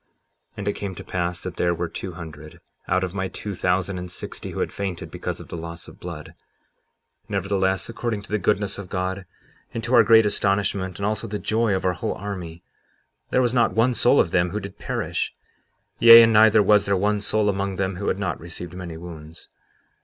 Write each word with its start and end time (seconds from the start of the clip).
57:25 0.01 0.07
And 0.57 0.67
it 0.67 0.73
came 0.73 0.95
to 0.95 1.03
pass 1.03 1.41
that 1.43 1.57
there 1.57 1.75
were 1.75 1.87
two 1.87 2.13
hundred, 2.13 2.59
out 2.87 3.03
of 3.03 3.13
my 3.13 3.27
two 3.27 3.53
thousand 3.53 3.99
and 3.99 4.11
sixty, 4.11 4.49
who 4.49 4.59
had 4.61 4.73
fainted 4.73 5.11
because 5.11 5.39
of 5.39 5.49
the 5.49 5.55
loss 5.59 5.87
of 5.87 5.99
blood; 5.99 6.33
nevertheless, 7.29 7.87
according 7.87 8.23
to 8.23 8.31
the 8.31 8.39
goodness 8.39 8.79
of 8.79 8.89
God, 8.89 9.27
and 9.75 9.83
to 9.83 9.93
our 9.93 10.01
great 10.01 10.25
astonishment, 10.25 10.97
and 10.97 11.05
also 11.05 11.27
the 11.27 11.37
joy 11.37 11.75
of 11.75 11.85
our 11.85 11.93
whole 11.93 12.15
army, 12.15 12.63
there 13.29 13.43
was 13.43 13.53
not 13.53 13.75
one 13.75 13.93
soul 13.93 14.19
of 14.19 14.31
them 14.31 14.49
who 14.49 14.59
did 14.59 14.79
perish; 14.79 15.35
yea, 15.99 16.23
and 16.23 16.33
neither 16.33 16.63
was 16.63 16.85
there 16.85 16.97
one 16.97 17.21
soul 17.21 17.47
among 17.47 17.75
them 17.75 17.97
who 17.97 18.07
had 18.07 18.17
not 18.17 18.39
received 18.39 18.73
many 18.73 18.97
wounds. 18.97 19.49